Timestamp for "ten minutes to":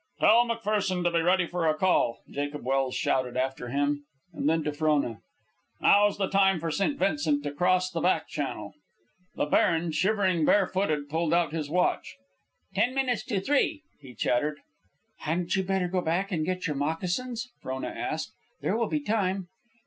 12.73-13.39